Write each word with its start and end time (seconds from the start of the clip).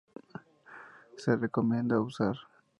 Se 1.15 1.35
recomienda 1.37 1.99
usar 1.99 2.35